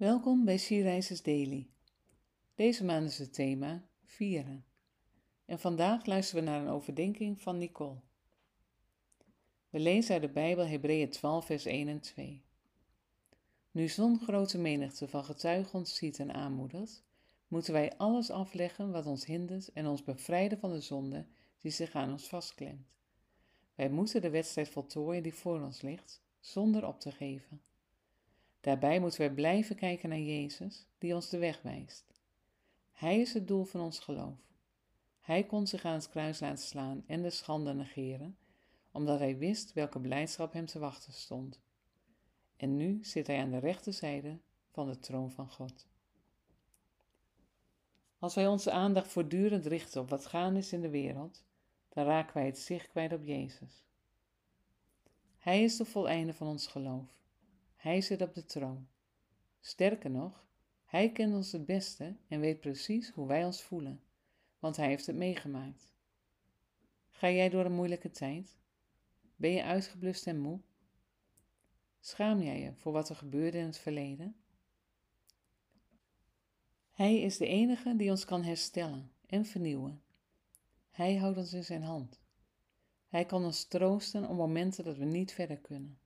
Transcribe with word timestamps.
Welkom 0.00 0.44
bij 0.44 0.58
Sierreizers 0.58 1.22
Daily. 1.22 1.68
Deze 2.54 2.84
maand 2.84 3.08
is 3.08 3.18
het 3.18 3.32
thema 3.32 3.84
vieren. 4.04 4.64
En 5.44 5.58
vandaag 5.58 6.06
luisteren 6.06 6.44
we 6.44 6.50
naar 6.50 6.60
een 6.60 6.68
overdenking 6.68 7.40
van 7.40 7.58
Nicole. 7.58 8.00
We 9.70 9.78
lezen 9.78 10.12
uit 10.12 10.22
de 10.22 10.28
Bijbel 10.28 10.66
Hebreeën 10.66 11.10
12 11.10 11.46
vers 11.46 11.64
1 11.64 11.88
en 11.88 12.00
2. 12.00 12.44
Nu 13.70 13.88
zo'n 13.88 14.20
grote 14.20 14.58
menigte 14.58 15.08
van 15.08 15.24
getuigen 15.24 15.78
ons 15.78 15.94
ziet 15.94 16.18
en 16.18 16.34
aanmoedigt, 16.34 17.04
moeten 17.48 17.72
wij 17.72 17.96
alles 17.96 18.30
afleggen 18.30 18.90
wat 18.90 19.06
ons 19.06 19.24
hindert 19.24 19.72
en 19.72 19.86
ons 19.86 20.04
bevrijden 20.04 20.58
van 20.58 20.72
de 20.72 20.80
zonde 20.80 21.26
die 21.58 21.70
zich 21.70 21.92
aan 21.92 22.10
ons 22.10 22.28
vastklemt. 22.28 22.86
Wij 23.74 23.90
moeten 23.90 24.20
de 24.20 24.30
wedstrijd 24.30 24.68
voltooien 24.68 25.22
die 25.22 25.34
voor 25.34 25.60
ons 25.60 25.80
ligt, 25.80 26.22
zonder 26.38 26.86
op 26.86 27.00
te 27.00 27.12
geven. 27.12 27.62
Daarbij 28.60 29.00
moeten 29.00 29.20
wij 29.20 29.30
blijven 29.30 29.76
kijken 29.76 30.08
naar 30.08 30.18
Jezus, 30.18 30.86
die 30.98 31.14
ons 31.14 31.28
de 31.28 31.38
weg 31.38 31.62
wijst. 31.62 32.04
Hij 32.92 33.20
is 33.20 33.34
het 33.34 33.48
doel 33.48 33.64
van 33.64 33.80
ons 33.80 33.98
geloof. 33.98 34.38
Hij 35.20 35.44
kon 35.44 35.66
zich 35.66 35.84
aan 35.84 35.94
het 35.94 36.08
kruis 36.08 36.40
laten 36.40 36.64
slaan 36.64 37.04
en 37.06 37.22
de 37.22 37.30
schande 37.30 37.74
negeren, 37.74 38.36
omdat 38.92 39.18
hij 39.18 39.38
wist 39.38 39.72
welke 39.72 40.00
blijdschap 40.00 40.52
hem 40.52 40.66
te 40.66 40.78
wachten 40.78 41.12
stond. 41.12 41.60
En 42.56 42.76
nu 42.76 42.98
zit 43.04 43.26
hij 43.26 43.40
aan 43.40 43.50
de 43.50 43.58
rechterzijde 43.58 44.38
van 44.70 44.86
de 44.86 44.98
troon 44.98 45.30
van 45.30 45.50
God. 45.50 45.88
Als 48.18 48.34
wij 48.34 48.46
onze 48.46 48.70
aandacht 48.70 49.08
voortdurend 49.08 49.66
richten 49.66 50.00
op 50.00 50.08
wat 50.08 50.26
gaande 50.26 50.58
is 50.58 50.72
in 50.72 50.80
de 50.80 50.90
wereld, 50.90 51.44
dan 51.88 52.04
raken 52.04 52.34
wij 52.34 52.46
het 52.46 52.58
zicht 52.58 52.88
kwijt 52.88 53.12
op 53.12 53.24
Jezus. 53.24 53.84
Hij 55.38 55.62
is 55.62 55.76
de 55.76 55.84
voleinde 55.84 56.34
van 56.34 56.46
ons 56.46 56.66
geloof. 56.66 57.19
Hij 57.80 58.00
zit 58.00 58.22
op 58.22 58.34
de 58.34 58.44
troon. 58.44 58.88
Sterker 59.60 60.10
nog, 60.10 60.46
hij 60.84 61.12
kent 61.12 61.34
ons 61.34 61.52
het 61.52 61.66
beste 61.66 62.16
en 62.28 62.40
weet 62.40 62.60
precies 62.60 63.10
hoe 63.10 63.26
wij 63.26 63.44
ons 63.44 63.62
voelen, 63.62 64.02
want 64.58 64.76
hij 64.76 64.86
heeft 64.86 65.06
het 65.06 65.16
meegemaakt. 65.16 65.92
Ga 67.10 67.30
jij 67.30 67.48
door 67.48 67.64
een 67.64 67.74
moeilijke 67.74 68.10
tijd? 68.10 68.58
Ben 69.36 69.50
je 69.50 69.62
uitgeblust 69.62 70.26
en 70.26 70.38
moe? 70.38 70.60
Schaam 72.00 72.42
jij 72.42 72.60
je 72.60 72.74
voor 72.74 72.92
wat 72.92 73.08
er 73.08 73.16
gebeurde 73.16 73.58
in 73.58 73.66
het 73.66 73.78
verleden? 73.78 74.36
Hij 76.90 77.20
is 77.20 77.36
de 77.36 77.46
enige 77.46 77.96
die 77.96 78.10
ons 78.10 78.24
kan 78.24 78.42
herstellen 78.42 79.12
en 79.26 79.44
vernieuwen. 79.44 80.02
Hij 80.90 81.16
houdt 81.16 81.38
ons 81.38 81.52
in 81.52 81.64
zijn 81.64 81.82
hand. 81.82 82.20
Hij 83.08 83.24
kan 83.24 83.44
ons 83.44 83.64
troosten 83.64 84.28
op 84.28 84.36
momenten 84.36 84.84
dat 84.84 84.96
we 84.96 85.04
niet 85.04 85.32
verder 85.32 85.58
kunnen. 85.58 85.98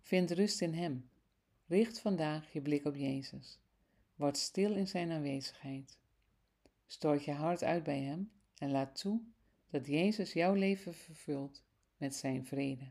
Vind 0.00 0.30
rust 0.30 0.60
in 0.60 0.74
Hem. 0.74 1.10
Richt 1.66 1.98
vandaag 1.98 2.52
je 2.52 2.60
blik 2.60 2.84
op 2.84 2.94
Jezus. 2.94 3.58
Word 4.14 4.36
stil 4.36 4.74
in 4.74 4.88
Zijn 4.88 5.10
aanwezigheid. 5.10 5.98
Stoot 6.86 7.24
je 7.24 7.32
hart 7.32 7.62
uit 7.62 7.82
bij 7.82 8.00
Hem 8.00 8.32
en 8.58 8.70
laat 8.70 9.00
toe 9.00 9.20
dat 9.70 9.86
Jezus 9.86 10.32
jouw 10.32 10.54
leven 10.54 10.94
vervult 10.94 11.62
met 11.96 12.14
Zijn 12.14 12.46
vrede. 12.46 12.90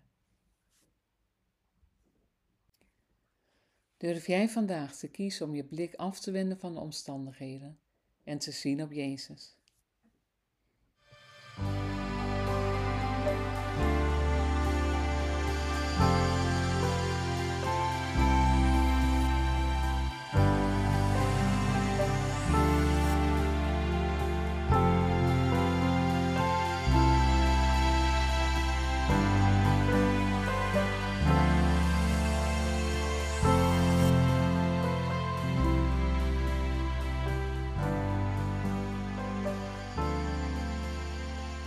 Durf 3.97 4.27
jij 4.27 4.49
vandaag 4.49 4.95
te 4.95 5.07
kiezen 5.07 5.45
om 5.45 5.55
je 5.55 5.63
blik 5.63 5.95
af 5.95 6.19
te 6.19 6.31
wenden 6.31 6.59
van 6.59 6.73
de 6.73 6.79
omstandigheden 6.79 7.79
en 8.23 8.37
te 8.37 8.51
zien 8.51 8.81
op 8.81 8.91
Jezus? 8.91 9.58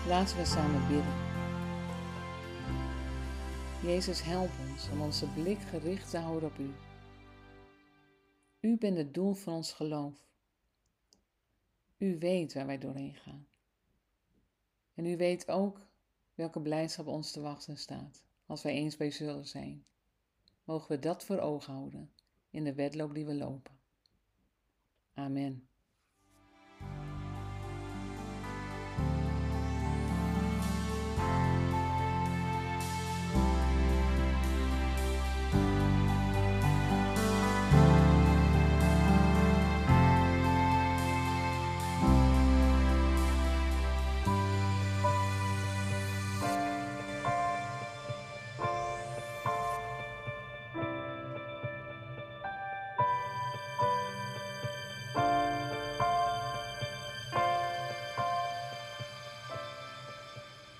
Laten 0.06 0.36
we 0.36 0.44
samen 0.44 0.88
bidden. 0.88 1.14
Jezus, 3.82 4.22
help 4.22 4.50
ons 4.70 4.88
om 4.88 5.00
onze 5.00 5.26
blik 5.26 5.60
gericht 5.60 6.10
te 6.10 6.18
houden 6.18 6.48
op 6.48 6.58
U. 6.58 6.70
U 8.60 8.78
bent 8.78 8.96
het 8.96 9.14
doel 9.14 9.34
van 9.34 9.54
ons 9.54 9.72
geloof. 9.72 10.26
U 11.98 12.18
weet 12.18 12.54
waar 12.54 12.66
wij 12.66 12.78
doorheen 12.78 13.14
gaan. 13.14 13.46
En 14.94 15.06
U 15.06 15.16
weet 15.16 15.48
ook 15.48 15.86
welke 16.34 16.60
blijdschap 16.60 17.06
ons 17.06 17.30
te 17.32 17.40
wachten 17.40 17.78
staat 17.78 18.24
als 18.46 18.62
wij 18.62 18.72
eens 18.72 18.96
bij 18.96 19.10
zullen 19.10 19.46
zijn. 19.46 19.84
Mogen 20.64 20.88
we 20.88 20.98
dat 20.98 21.24
voor 21.24 21.38
ogen 21.38 21.72
houden 21.72 22.12
in 22.50 22.64
de 22.64 22.74
wedloop 22.74 23.14
die 23.14 23.26
we 23.26 23.34
lopen. 23.34 23.78
Amen. 25.14 25.68